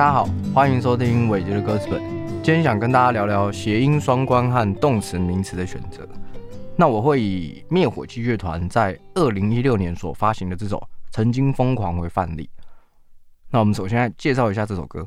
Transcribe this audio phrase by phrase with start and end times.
[0.00, 2.00] 大家好，欢迎收听伟杰的歌词本。
[2.42, 6.08] 今天想跟大家聊聊谐音双关和动词名词的选择。
[6.74, 10.78] 那我会以灭火器乐团在二零一六年所发行的这首
[11.10, 12.48] 《曾经疯狂》为范例。
[13.50, 15.06] 那我们首先来介绍一下这首歌。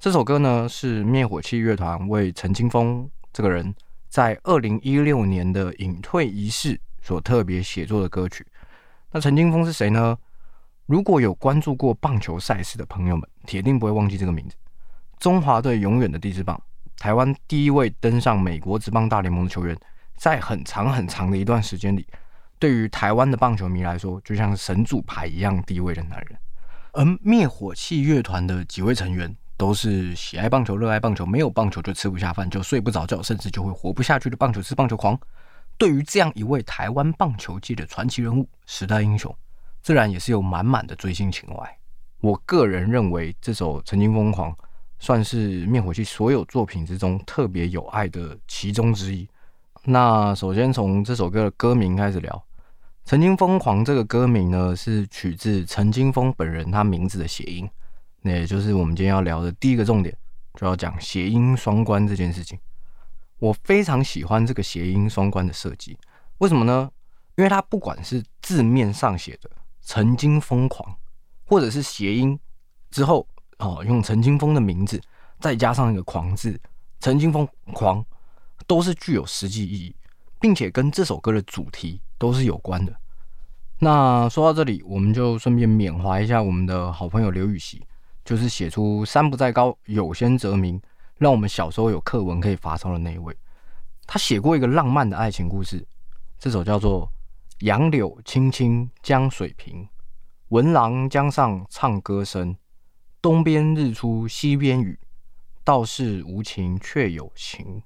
[0.00, 3.72] 这首歌呢是灭火器乐团为陈清风这个人
[4.08, 8.44] 在二零一六年的隐退仪式所特别写作的歌曲。
[9.12, 10.18] 那陈清风是谁呢？
[10.86, 14.56] 如果有关注过棒球赛事的朋友们，铁定不会忘记这个名字。
[15.18, 16.60] 中华队永远的第四棒，
[16.98, 19.76] 台湾第一位登上美国职棒大联盟的球员，
[20.16, 22.06] 在很长很长的一段时间里，
[22.58, 26.38] 对于台湾的棒球迷来说，就像神主牌一样地位的男人。
[26.92, 35.18] 而灭火器乐团的几位成员，都是喜爱棒球、热爱棒球，没有棒球就吃不下饭，就睡不着觉，甚至就会活不下去的棒球痴棒球狂。
[35.78, 39.34] 对于这样一位台湾棒球界的传奇人物、时代英雄。
[39.82, 41.78] 自然也是有满满的追星情怀。
[42.20, 44.52] 我个人认为这首《曾经疯狂》
[45.00, 49.28] 算是灭火器所有作品之中特别有爱的其中之一。
[49.84, 52.32] 那首先从这首歌的歌名开始聊，
[53.04, 57.68] 《曾经疯狂》这个歌名呢是取自陈金峰本人他名字的谐音，
[58.20, 60.16] 那也就是我们今天要聊的第一个重点，
[60.54, 62.56] 就要讲谐音双关这件事情。
[63.40, 65.98] 我非常喜欢这个谐音双关的设计，
[66.38, 66.88] 为什么呢？
[67.34, 69.50] 因为它不管是字面上写的。
[69.84, 70.96] 曾经疯狂，
[71.44, 72.38] 或者是谐音
[72.90, 73.26] 之后
[73.58, 75.00] 哦，用陈金峰的名字
[75.40, 76.58] 再加上一个“狂”字，
[77.00, 78.04] 陈金疯狂
[78.66, 79.96] 都是具有实际意义，
[80.40, 82.94] 并且跟这首歌的主题都是有关的。
[83.80, 87.84] 那说到这里，我们就顺便缅怀一下我们的好朋友刘禹锡，
[88.24, 90.80] 就是写出“山不在高，有仙则名”，
[91.18, 93.36] 让我们小时候有课文可以发烧的那一位。
[94.06, 95.84] 他写过一个浪漫的爱情故事，
[96.38, 97.11] 这首叫做。
[97.62, 99.88] 杨柳青青江水平，
[100.48, 102.56] 闻郎江上唱歌声。
[103.20, 104.98] 东边日出西边雨，
[105.62, 107.80] 道是无晴却有晴。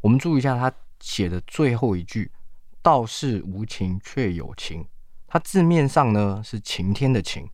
[0.00, 2.32] 我们注意一下他写的最后一句
[2.80, 4.82] “道是无晴却有晴”，
[5.28, 7.46] 它字面上呢是晴天的晴，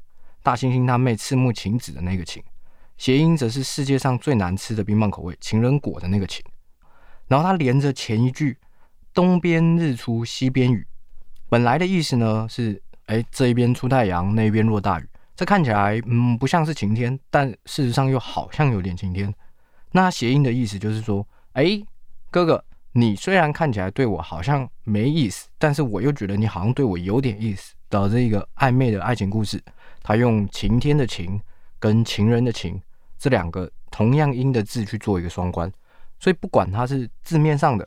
[0.45, 2.41] 大猩猩他妹赤木晴子的那个晴，
[2.97, 6.41] 谐音则是世界上最难吃的冰棒口味情人果的那个晴。
[7.27, 8.59] 然后它连着前一句
[9.13, 10.87] “东边日出西边雨”。
[11.53, 15.07] 本来的意思呢是，哎，这一边出太阳，那边落大雨。
[15.37, 19.31] 这看起来，嗯，不像是晴天，但事实上又好像有点晴天。
[19.91, 21.79] 那谐音的意思就是说，哎，
[22.31, 29.63] 哥哥，你虽然看起来对我好像没意思，但是我又觉得你好像对我有点意思的这一个暧昧的爱情故事。
[30.03, 31.39] 他用晴天的晴
[31.79, 32.81] 跟情人的情
[33.19, 35.71] 这两个同样音的字去做一个双关，
[36.19, 37.87] 所以不管它是字面上的，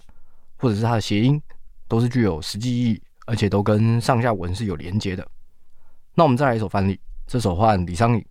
[0.57, 1.41] 或者是它的谐音，
[1.87, 3.01] 都是具有实际意义。
[3.25, 5.27] 而且都跟上下文是有连接的。
[6.13, 8.25] 那我们再来一首范例，这首换李商隐，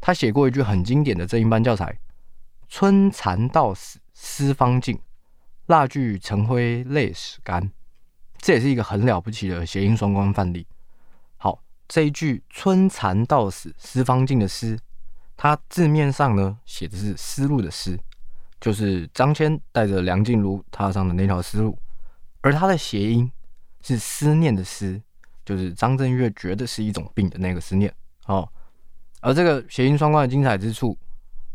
[0.00, 1.98] 他写过一句很经典的正音班教材
[2.68, 4.98] ：“春蚕到死丝方尽，
[5.66, 7.70] 蜡炬成灰泪始干。”
[8.38, 10.66] 这也是一个很了不起的谐音双关范例。
[11.36, 14.78] 好，这一句“春蚕到死丝方尽”的丝，
[15.36, 17.98] 它字面上呢写的是丝路的丝，
[18.58, 21.78] 就是张骞带着梁静茹踏上的那条丝路，
[22.40, 23.30] 而它的谐音。
[23.82, 25.00] 是思念的思，
[25.44, 27.92] 就是张震岳觉得是一种病的那个思念
[28.26, 28.48] 哦。
[29.20, 30.96] 而这个谐音双关的精彩之处，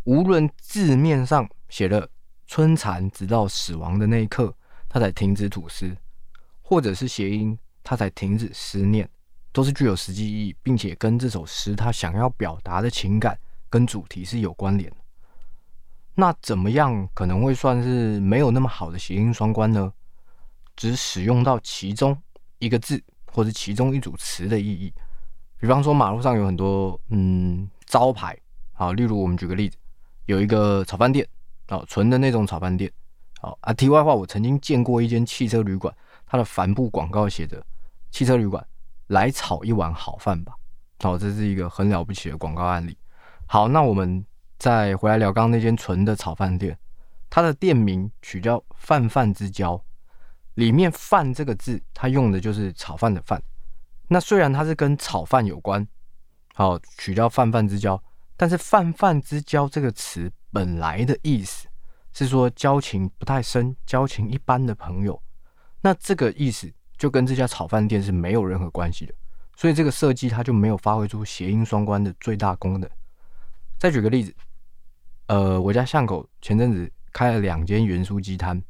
[0.03, 2.07] 无论字面上写了
[2.45, 4.53] 春蚕直到死亡的那一刻，
[4.87, 5.95] 他才停止吐丝，
[6.61, 9.09] 或者是谐音他才停止思念，
[9.51, 13.37] 都是具有实际意义，并且跟这首诗他想要表达的情感
[13.69, 14.91] 跟主题是有关联。
[16.13, 19.91] 那怎么样可能会算是没有那么好的谐音双关呢？
[20.75, 22.17] 只使用到其中
[22.59, 24.93] 一个字或者其中一组词的意义，
[25.59, 28.37] 比方说马路上有很多嗯招牌，
[28.73, 29.77] 好，例如我们举个例子，
[30.25, 31.27] 有一个炒饭店，
[31.69, 32.91] 哦，纯的那种炒饭店，
[33.39, 33.73] 好啊。
[33.73, 35.93] 题外话，我曾经见过一间汽车旅馆，
[36.25, 37.63] 它的帆布广告写着
[38.11, 38.65] “汽车旅馆
[39.07, 40.53] 来炒一碗好饭吧”，
[40.99, 42.97] 好，这是一个很了不起的广告案例。
[43.45, 44.25] 好，那我们
[44.57, 46.77] 再回来聊刚刚那间纯的炒饭店，
[47.29, 49.79] 它的店名取叫“饭饭之交”。
[50.55, 53.41] 里面“饭”这个字，它用的就是炒饭的“饭”。
[54.07, 55.87] 那虽然它是跟炒饭有关，
[56.53, 58.01] 好取叫“泛泛之交”，
[58.37, 61.67] 但是“泛泛之交”这个词本来的意思
[62.13, 65.21] 是说交情不太深、交情一般的朋友。
[65.81, 69.13] 那这个意思就跟这家炒饭店是没有任何关系的，
[69.55, 72.89] 所以这个设计它就没有发挥出谐音双关的最大功能。
[73.77, 74.33] 再举个例子，
[75.27, 78.63] 呃，我家巷口前阵子开了两间元酥鸡摊。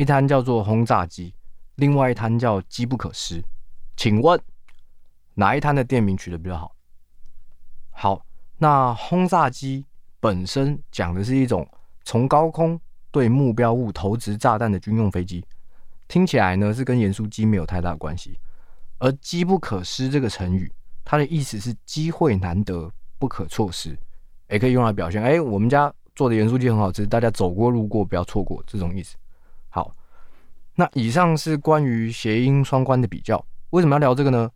[0.00, 1.34] 一摊叫做轰炸机，
[1.74, 3.44] 另外一摊叫机不可失。
[3.98, 4.40] 请问
[5.34, 6.74] 哪一摊的店名取得比较好？
[7.90, 8.26] 好，
[8.56, 9.84] 那轰炸机
[10.18, 11.68] 本身讲的是一种
[12.02, 12.80] 从高空
[13.10, 15.44] 对目标物投掷炸弹的军用飞机，
[16.08, 18.38] 听起来呢是跟盐酥鸡没有太大关系。
[19.00, 20.72] 而“机不可失”这个成语，
[21.04, 23.94] 它的意思是机会难得，不可错失，
[24.48, 29.14] 也可以用来表现：哎，我们家做的盐酥鸡很好吃，大家走过路过不要错过这种意思。
[29.70, 29.94] 好，
[30.74, 33.44] 那以上是关于谐音双关的比较。
[33.70, 34.50] 为什么要聊这个呢？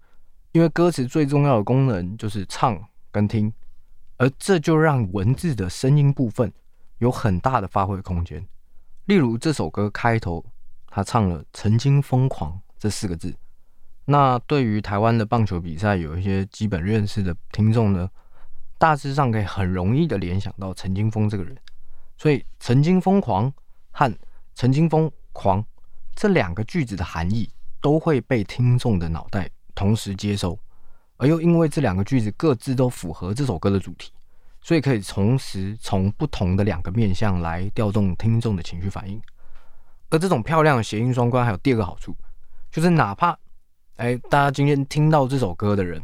[0.52, 2.78] 因为歌词最重要的功能就是唱
[3.10, 3.52] 跟听。
[4.16, 6.52] 而这就让文字的声音部分
[6.98, 8.46] 有很大的发挥空间。
[9.06, 10.44] 例如这首歌开头，
[10.86, 13.34] 他唱了“曾经疯狂”这四个字。
[14.04, 18.08] 那对于台湾的棒球比赛有一些基本认识的听众呢，
[18.78, 21.56] 大致上可以很容易的联想到陈金峰这个人。
[22.16, 23.52] 所以“曾经疯狂”
[23.90, 24.16] 和
[24.54, 25.64] “陈金峰狂”
[26.14, 27.48] 这两个句子的含义
[27.80, 30.58] 都会被听众的脑袋同时接收。
[31.16, 34.12] 而又因为这两个句子各自都符合这首歌的主题，
[34.60, 39.20] 所以可以同时从不同的两个面向来调动听众的情绪反应。
[40.10, 42.16] 而这种漂亮的谐音双关还有第二个好处，
[42.70, 43.36] 就是哪怕
[43.96, 46.02] 哎大家今天听到这首歌的人，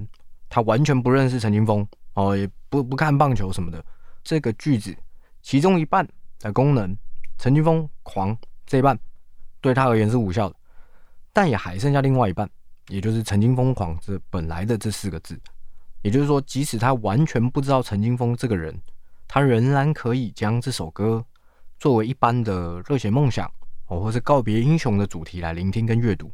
[0.48, 3.84] 他完全不认识陈金峰哦，也不不看棒球什么的，
[4.22, 4.96] 这个句子
[5.42, 6.08] 其中一半
[6.38, 6.96] 的功能，
[7.40, 8.98] 陈金峰狂这一半
[9.62, 10.56] 对他而言是无效的，
[11.32, 12.48] 但也还剩下另外一半。
[12.88, 15.40] 也就是“曾经疯狂”这本来的这四个字，
[16.02, 18.78] 也就是说，即使他完全不知道陈金峰这个人，
[19.26, 21.24] 他仍然可以将这首歌
[21.78, 23.50] 作为一般的热血梦想
[23.86, 26.30] 哦，或是告别英雄的主题来聆听跟阅读，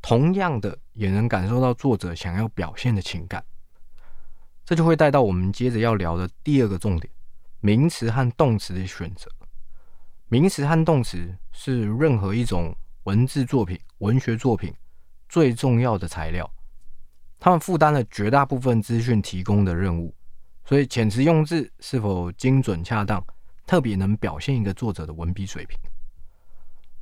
[0.00, 3.44] 同样的也能感受到作者想要表现的情感。
[4.64, 7.08] 这就会带到我们接着要聊的第二个重点：
[7.60, 9.30] 名词和动词的选择。
[10.32, 14.72] 名词和动词是任何一种文字作品、文学作品。
[15.28, 16.50] 最重要的材料，
[17.38, 20.14] 他们负担了绝大部分资讯提供的任务，
[20.64, 23.22] 所以遣词用字是否精准恰当，
[23.66, 25.78] 特别能表现一个作者的文笔水平。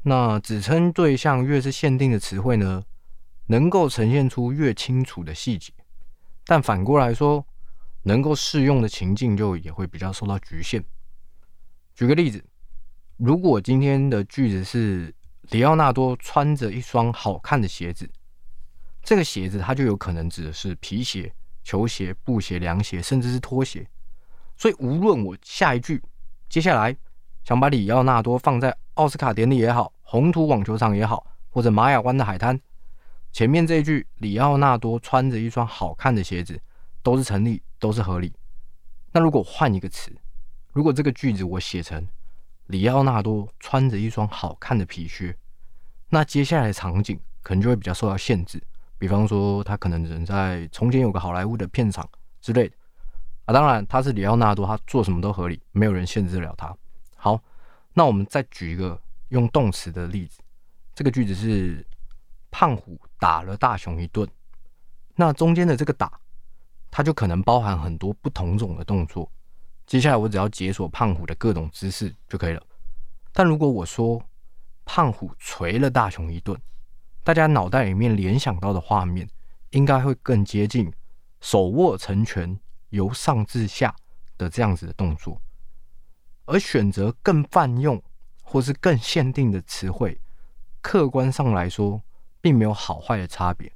[0.02, 2.82] 那指称对象越是限定的词汇呢，
[3.46, 5.72] 能够呈现出越清楚的细节，
[6.46, 7.46] 但反过来说，
[8.02, 10.84] 能够适用的情境就也会比较受到局限。
[11.94, 12.44] 举个例子，
[13.22, 15.14] 如果今天的句子是
[15.50, 18.08] 里奥纳多穿着一双好看的鞋子。
[19.02, 21.30] 这个鞋子，它就有可能指的是皮鞋、
[21.62, 23.86] 球鞋、布鞋、凉鞋，甚至是拖鞋。
[24.56, 26.02] 所以，无论我下一句
[26.48, 26.96] 接下来
[27.44, 32.58] 想把里奥纳多放在奥斯卡典礼也好，红土网球场也好，或者玛雅湾的海滩，
[33.32, 36.58] 前面这一句里奥纳多穿着一双好看的鞋子，
[37.02, 38.32] 都是成立，都是合理。
[39.12, 40.10] 那如果换一个词，
[40.72, 42.08] 如果这个句子我写成
[42.70, 45.36] 里奥纳多穿着一双好看的皮靴，
[46.08, 48.62] 那接下来的场景可能就会比较受到限制。
[48.96, 52.08] 比方说，他可能人在从前有个好莱坞的片场
[52.40, 52.74] 之类的
[53.46, 53.52] 啊。
[53.52, 56.74] 当然，他是里奥纳多，他做什么都合理，没有人限制了他。
[57.16, 57.42] 好，
[57.92, 59.00] 那我们再举一个
[59.30, 60.40] 用动词的例子。
[60.94, 61.84] 这个句子是
[62.50, 64.28] 胖虎打了大雄一顿。
[65.16, 66.20] 那中间的这个打，
[66.90, 69.30] 它就可能包含很多不同种的动作。
[69.86, 72.62] 接下来我只要解锁胖虎的各种姿势就可以了。
[73.32, 74.22] 但如果我说
[74.84, 76.58] 胖虎捶了大雄一顿，
[77.22, 79.28] 大家脑袋里面联想到的画面，
[79.70, 80.92] 应该会更接近
[81.40, 82.58] 手握成拳
[82.88, 83.94] 由上至下
[84.36, 85.40] 的这样子的动作，
[86.46, 88.02] 而选择更泛用
[88.42, 90.20] 或是更限定的词汇，
[90.80, 92.02] 客观上来说，
[92.40, 93.70] 并没有好坏的差别，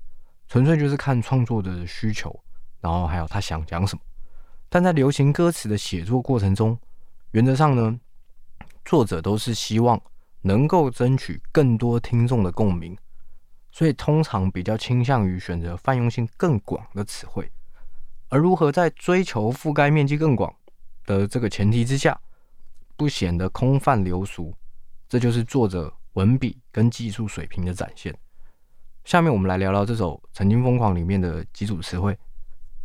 [0.48, 2.42] 纯粹就是看创作者的需求，
[2.80, 4.02] 然后还有他想讲什么。
[4.68, 6.76] 但在流行歌词的写作过程中，
[7.30, 8.00] 原则上呢，
[8.84, 10.00] 作者都是希望
[10.42, 12.96] 能够争取更多听众的共鸣。
[13.70, 17.50] 所以通常比较倾向于选择泛用性更广的词汇，
[18.28, 20.54] 而如何在追求覆盖面积更广
[21.04, 22.20] 的这个前提之下，
[22.96, 24.54] 不显得空泛流俗，
[25.08, 28.16] 这就是作者文笔跟技术水平的展现。
[29.04, 32.16] 下面我们来聊聊这首《曾经疯狂》里面的几组词汇，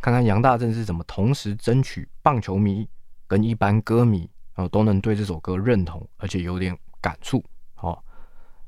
[0.00, 2.88] 看看杨大正是怎么同时争取棒球迷
[3.28, 4.28] 跟一般歌迷
[4.68, 7.44] 都能对这首歌认同，而且有点感触。
[7.74, 8.04] 好，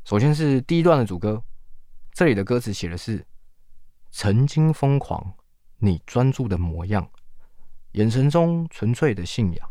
[0.05, 1.43] 首先是第一段的主歌。
[2.13, 3.27] 这里的歌词写的是：
[4.11, 5.35] 曾经疯狂，
[5.79, 7.11] 你专注的模样，
[7.93, 9.71] 眼神中纯粹的信仰，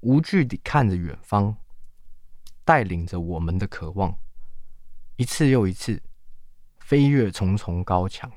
[0.00, 1.56] 无惧地看着远方，
[2.64, 4.16] 带领着我们的渴望，
[5.16, 6.02] 一次又一次
[6.78, 8.30] 飞越重重高墙。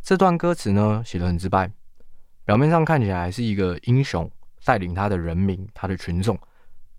[0.00, 1.70] 这段歌词呢，写的很直白，
[2.44, 4.30] 表面上看起来是一个英雄
[4.64, 6.38] 带领他的人民、他的群众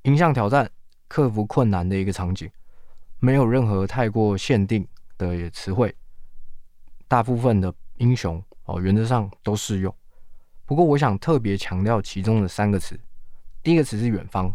[0.04, 0.70] 迎向挑战、
[1.08, 2.50] 克服困难的一个场景。
[3.20, 4.88] 没有任何太过限定
[5.18, 5.94] 的词汇，
[7.08, 9.94] 大部分的英雄哦，原则上都适用。
[10.66, 12.98] 不过我想特别强调其中的三个词。
[13.62, 14.54] 第一个词是远方。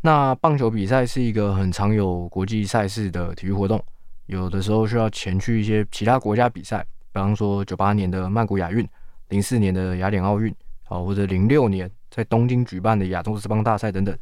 [0.00, 3.82] 那棒球比赛是一个很常有国际赛事的体育活动，
[4.26, 8.86] 有的时候需要前去一些其他国家比赛，比方说九八年的曼谷亚运、
[9.30, 10.54] 零四年的雅典奥运，
[10.84, 14.16] 啊，或者零六年在东京举办的亚洲之邦大赛等等。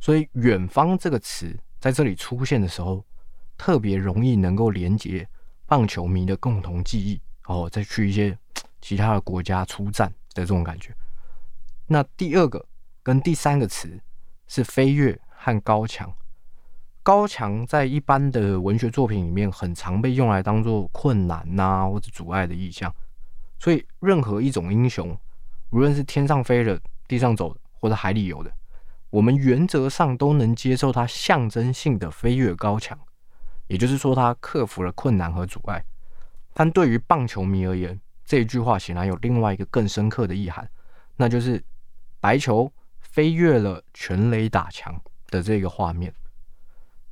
[0.00, 3.04] 所以“远方”这个词在这里出现的时候，
[3.58, 5.28] 特别容易能够连接
[5.66, 8.36] 棒球迷的共同记忆，哦，再去一些
[8.80, 10.90] 其他的国家出战的这种感觉。
[11.86, 12.64] 那第二个
[13.02, 14.00] 跟第三个词
[14.48, 16.10] 是飞跃和高墙。
[17.02, 22.90] 高墙在一般的文学作品里面，很常被用来当做困难呐或者阻碍的意象。
[23.58, 25.16] 所以，任何一种英雄，
[25.70, 26.80] 无论是天上飞的、
[27.12, 28.50] 地上走的，或者海里游的。
[29.10, 32.98] 我们原则上都能接受它象征性的飞跃高墙，
[33.66, 35.84] 也就是说，它克服了困难和阻碍。
[36.54, 40.66] 但对于棒球迷而言，这一句话显然有另外一个更深刻的意涵，
[41.16, 41.62] 那就是
[42.18, 46.10] 白球飞跃了全垒打墙的这个画面。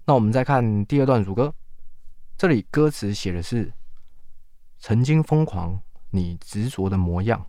[0.07, 1.55] 那我们再看第二段主歌，
[2.39, 3.71] 这里歌词写的是：
[4.79, 5.79] 曾经疯狂，
[6.09, 7.47] 你执着的模样，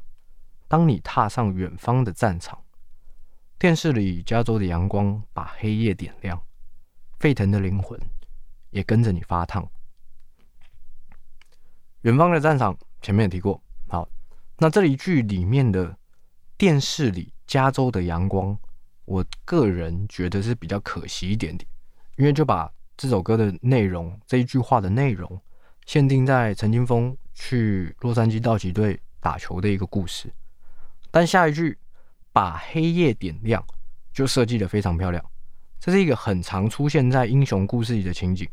[0.71, 2.57] 当你踏上远方的战场。
[3.59, 6.41] 电视里，加州的阳光把黑夜点亮，
[7.19, 7.99] 沸腾的灵魂
[8.69, 9.69] 也跟着你发烫。
[12.03, 13.61] 远方的战场，前面也提过。
[13.89, 14.07] 好，
[14.59, 15.93] 那这一句里面的
[16.57, 18.57] 电视里加州的阳光，
[19.03, 21.69] 我个人觉得是比较可惜一点点，
[22.15, 25.37] 因为就把这首歌的内容这一句话的内容
[25.85, 30.33] 限定在陈金峰去洛杉矶道奇队打球的一个故事，
[31.11, 31.77] 但下一句。
[32.33, 33.61] 把黑夜点亮，
[34.13, 35.21] 就设计的非常漂亮。
[35.81, 38.47] 这是一个很常出现在英雄故事里的情景，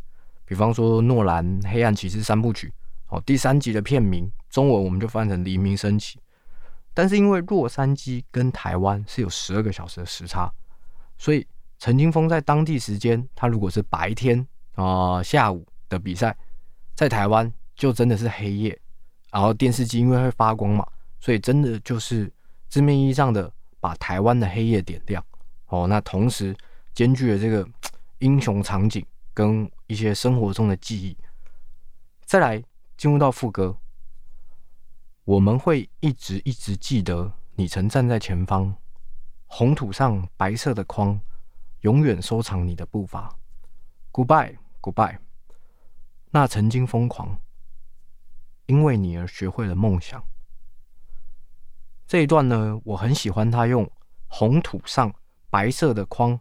[0.44, 2.72] 比方说诺兰《黑暗骑士》三部曲，
[3.06, 6.18] 哦，第三集的片名中文我们就翻成《黎明升起》。
[6.92, 10.52] 但是因为洛杉矶跟台湾是有十二个小时的时差，
[11.16, 11.46] 所以
[11.78, 16.36] 陈金峰在当地时间，他如果是白天啊下午的比赛，
[16.96, 18.76] 在台湾就真的是黑夜。
[19.30, 20.84] 然后电视机因为会发光嘛，
[21.20, 22.28] 所以真的就是
[22.68, 23.52] 字面意义上的。
[23.80, 25.24] 把台湾的黑夜点亮
[25.66, 26.52] 哦，那同时
[26.92, 27.64] 兼具了这个
[28.18, 31.16] 英雄场景跟一些生活中的记忆。
[32.24, 32.60] 再来
[32.96, 33.78] 进入到副歌，
[35.22, 38.74] 我们会一直一直记得你曾站在前方，
[39.46, 41.20] 红土上白色的框，
[41.82, 43.32] 永远收藏你的步伐。
[44.10, 45.18] Goodbye，Goodbye。
[46.32, 47.40] 那曾经疯狂，
[48.66, 50.20] 因为你而学会了梦想。
[52.08, 53.88] 这一段呢，我很喜欢他用
[54.28, 55.12] 红土上
[55.50, 56.40] 白色的框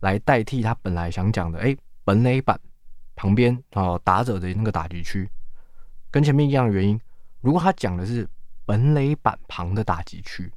[0.00, 2.58] 来代替他本来想讲的，哎，本垒板
[3.14, 5.28] 旁边啊打者的那个打击区，
[6.10, 6.98] 跟前面一样的原因。
[7.42, 8.26] 如果他讲的是
[8.64, 10.50] 本垒板旁的打击区，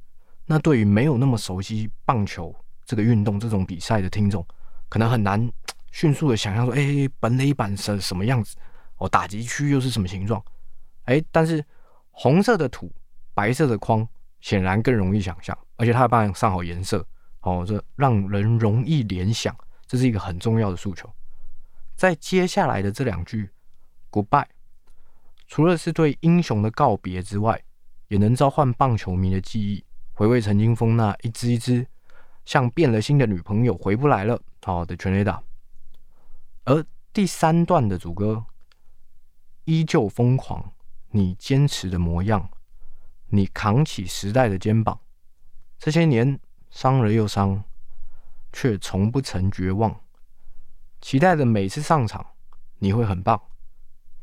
[0.46, 2.54] 那对于没有那么熟悉棒球
[2.86, 4.42] 这个运动这种比赛的听众，
[4.88, 5.46] 可能很难
[5.90, 8.56] 迅速的想象说，哎，本垒板是什么样子？
[8.96, 10.42] 哦，打击区又是什么形状？
[11.04, 11.62] 哎，但是
[12.12, 12.90] 红色的土，
[13.34, 14.08] 白色的框。
[14.40, 17.06] 显然更容易想象，而且它还帮上好颜色，
[17.40, 21.10] 哦，这让人容易联想，这是一个很重要的诉求。
[21.96, 23.50] 在接下来的这两句
[24.10, 24.46] “goodbye”，
[25.46, 27.60] 除了是对英雄的告别之外，
[28.06, 31.86] 也能召唤棒球迷的记忆，回味陈金峰那一只一只
[32.44, 35.42] 像变了心的女朋友回不来了好的全垒打。
[36.64, 38.44] 而第三段的主歌
[39.64, 40.72] 依旧疯狂，
[41.10, 42.48] 你坚持的模样。
[43.30, 44.98] 你扛起时代的肩膀，
[45.78, 46.38] 这些年
[46.70, 47.62] 伤了又伤，
[48.52, 50.00] 却从不曾绝望。
[51.00, 52.24] 期待着每次上场，
[52.78, 53.40] 你会很棒，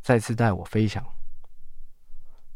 [0.02, 1.06] 再次带我飞翔。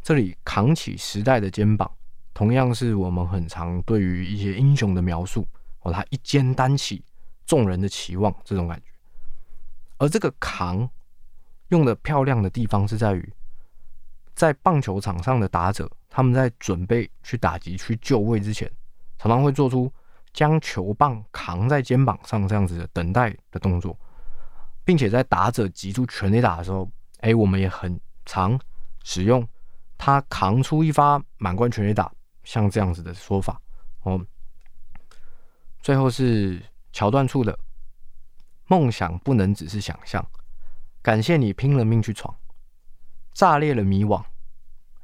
[0.01, 1.91] 这里扛起时代的肩膀，
[2.33, 5.47] 同样是我们很常对于一些英雄的描述
[5.81, 7.03] 哦，他一肩担起
[7.45, 8.85] 众人的期望这种感觉。
[9.97, 10.89] 而这个扛
[11.67, 13.33] 用的漂亮的地方是在于，
[14.33, 15.91] 在棒球场上的打者。
[16.19, 18.69] 他们在准备去打击、去就位之前，
[19.17, 19.89] 常常会做出
[20.33, 23.97] 将球棒扛在肩膀上这样子的等待的动作，
[24.83, 28.59] 并且在打者击出全垒打的时候，哎，我们也很常
[29.05, 29.47] 使用
[29.97, 32.11] 他扛出一发满贯全垒打，
[32.43, 33.57] 像这样子的说法
[34.01, 34.19] 哦。
[35.79, 36.61] 最后是
[36.91, 37.57] 桥段处的
[38.67, 40.29] 梦想不能只是想象，
[41.01, 42.35] 感谢你拼了命去闯，
[43.31, 44.21] 炸裂了迷惘。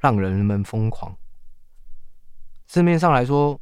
[0.05, 1.15] 让人们疯狂。
[2.67, 3.59] 字面上来说，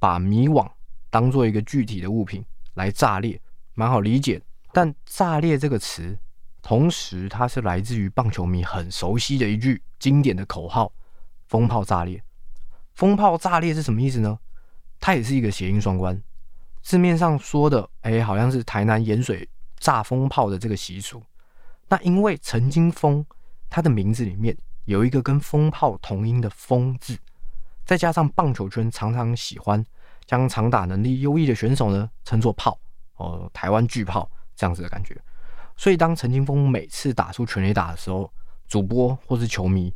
[0.00, 0.68] 把迷惘
[1.08, 3.40] 当做一个具体的物品来炸裂，
[3.74, 4.42] 蛮好理解。
[4.72, 6.18] 但“炸裂”这个词，
[6.62, 10.92] 同时它是来自于棒球迷很熟悉的一句经典的口号
[11.46, 12.20] ：“风炮炸裂”。
[12.94, 14.36] 风炮炸裂是什么意思呢？
[14.98, 16.20] 它也是一个谐音双关，
[16.82, 19.48] 字面上说的，哎，好像是台南盐水
[19.78, 21.22] 炸风炮的这个习俗。
[21.88, 23.24] 那因为陈金峰
[23.70, 27.16] 他的名字里面有一个跟风炮同音的“风”字，
[27.84, 29.84] 再加上棒球圈常常喜欢
[30.26, 32.78] 将长打能力优异的选手呢称作“炮”
[33.16, 35.16] 哦，台湾巨炮这样子的感觉。
[35.76, 38.30] 所以当陈金峰每次打出全垒打的时候，
[38.68, 39.92] 主播或是球迷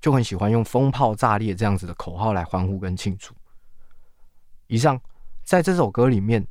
[0.00, 3.34] 就很喜欢用“风炮炸裂”这样子的口号来欢呼跟庆祝。
[4.66, 5.00] 以上
[5.44, 6.46] 在这首歌里面，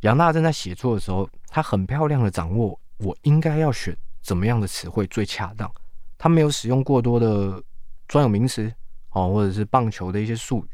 [0.00, 3.96] 杨大正在写作的时候，他很漂亮的掌握我应该要选。
[4.22, 5.70] 怎么样的词汇最恰当？
[6.24, 7.62] 他没有使用过多的
[8.08, 8.72] 专有名词
[9.10, 10.68] 哦，或者是棒球的一些术语，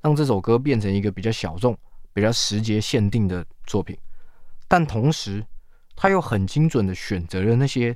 [0.00, 1.76] 让这首歌变成一个比较小众、
[2.14, 3.94] 比较时节限定的作品。
[4.66, 5.44] 但同时，
[5.94, 7.94] 他又很精准的选择了那些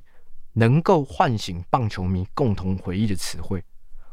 [0.53, 3.65] 能够唤醒棒球迷共同回忆的词汇，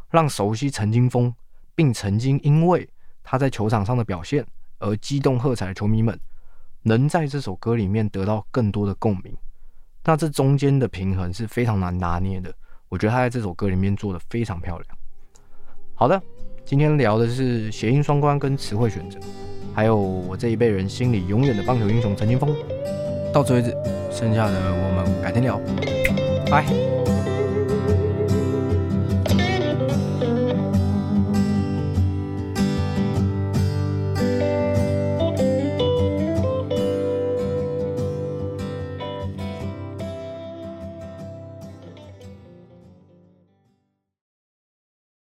[0.09, 1.35] 让熟悉陈金峰
[1.75, 2.89] 并曾经因为
[3.25, 4.47] 他在球场上的表现
[4.79, 6.17] 而激动喝彩的球迷们，
[6.83, 9.35] 能在这首歌里面得到更多的共鸣。
[10.05, 12.55] 那这中间的平衡是非常难拿捏的，
[12.95, 14.97] 我觉得他在这首歌里面做的非常漂亮。
[15.95, 16.21] 好的，
[16.63, 19.19] 今天聊的是谐音双关跟词汇选择，
[19.73, 22.55] 还有我这一辈人心里永远的棒球英雄陈金峰。
[23.33, 23.75] 到此为止，
[24.09, 25.59] 剩下的我们改天聊，
[26.49, 27.04] 拜。